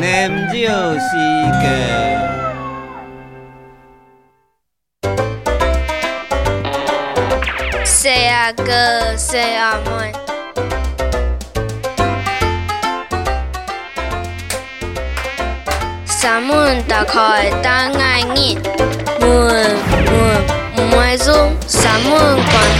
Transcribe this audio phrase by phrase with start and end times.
[0.00, 1.10] 念就是
[1.60, 1.64] 个。
[7.84, 10.12] 细阿哥，细阿妹，
[16.06, 18.56] 三门打开等爱人，
[19.20, 19.28] 门
[20.06, 20.10] 门
[20.76, 22.79] 唔爱做，三门关好唔好闹